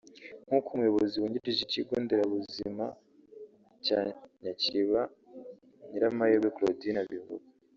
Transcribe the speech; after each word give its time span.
nk’uko 0.45 0.67
Umuyobozi 0.71 1.15
wungirije 1.17 1.59
w’ikigo 1.61 1.93
nderabuzima 2.03 2.85
cya 3.85 3.99
Nyakiriba 4.41 5.01
Nyiramahirwe 5.89 6.49
Claudine 6.55 6.99
abivuga 7.03 7.45